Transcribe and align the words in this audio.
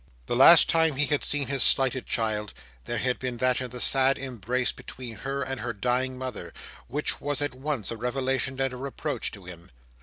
The 0.25 0.35
last 0.35 0.67
time 0.67 0.95
he 0.95 1.05
had 1.05 1.23
seen 1.23 1.45
his 1.45 1.61
slighted 1.61 2.07
child, 2.07 2.55
there 2.85 2.97
had 2.97 3.19
been 3.19 3.37
that 3.37 3.61
in 3.61 3.69
the 3.69 3.79
sad 3.79 4.17
embrace 4.17 4.71
between 4.71 5.17
her 5.17 5.43
and 5.43 5.61
her 5.61 5.73
dying 5.73 6.17
mother, 6.17 6.53
which 6.87 7.21
was 7.21 7.39
at 7.39 7.53
once 7.53 7.91
a 7.91 7.97
revelation 7.97 8.59
and 8.59 8.73
a 8.73 8.77
reproach 8.77 9.29
to 9.33 9.45
him. 9.45 9.69